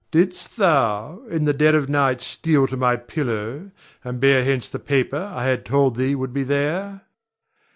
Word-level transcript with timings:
Didst 0.09 0.57
thou, 0.57 1.21
in 1.27 1.43
the 1.43 1.53
dead 1.53 1.75
of 1.75 1.87
night 1.87 2.21
steal 2.21 2.65
to 2.65 2.75
my 2.75 2.95
pillow, 2.95 3.69
and 4.03 4.19
bear 4.19 4.43
hence 4.43 4.67
the 4.67 4.79
paper 4.79 5.31
I 5.31 5.43
had 5.45 5.63
told 5.63 5.95
thee 5.95 6.15
would 6.15 6.33
be 6.33 6.41
there? 6.41 7.01